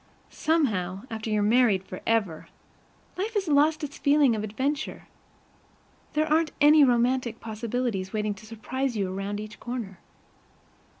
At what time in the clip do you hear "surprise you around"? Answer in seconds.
8.47-9.39